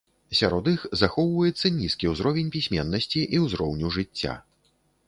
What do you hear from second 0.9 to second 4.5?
захоўваецца нізкі ўзровень пісьменнасці і ўзроўню жыцця.